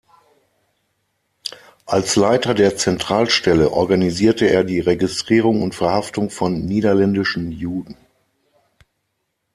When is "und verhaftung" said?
5.61-6.31